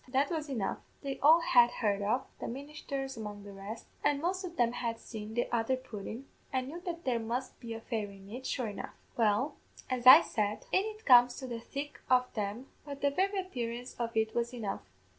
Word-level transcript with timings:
That 0.07 0.31
was 0.31 0.49
enough; 0.49 0.79
they 1.03 1.19
all 1.19 1.41
had 1.41 1.69
heard 1.69 2.01
of 2.01 2.25
the 2.39 2.47
ministhers 2.47 3.15
among 3.17 3.43
the 3.43 3.53
rest 3.53 3.85
an' 4.03 4.19
most 4.19 4.43
o' 4.43 4.49
them 4.49 4.71
had 4.71 4.97
seen 4.97 5.35
the 5.35 5.47
other 5.55 5.77
pudden, 5.77 6.25
and 6.51 6.69
knew 6.69 6.81
that 6.87 7.05
there 7.05 7.19
must 7.19 7.59
be 7.59 7.75
a 7.75 7.81
fairy 7.81 8.17
in 8.17 8.27
it, 8.31 8.47
sure 8.47 8.69
enough. 8.69 8.95
Well, 9.15 9.57
as 9.91 10.07
I 10.07 10.21
said, 10.21 10.65
in 10.71 10.85
it 10.85 11.05
comes 11.05 11.35
to 11.37 11.45
the 11.47 11.59
thick 11.59 11.99
o' 12.09 12.25
them; 12.33 12.67
but 12.83 13.01
the 13.01 13.11
very 13.11 13.39
appearance 13.39 13.93
of 13.99 14.17
it 14.17 14.33
was 14.33 14.55
enough. 14.55 14.81